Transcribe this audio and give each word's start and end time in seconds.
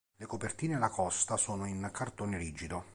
Le 0.15 0.25
copertine 0.25 0.73
e 0.73 0.77
la 0.79 0.89
costa 0.89 1.37
sono 1.37 1.67
in 1.67 1.87
cartone 1.93 2.35
rigido. 2.39 2.85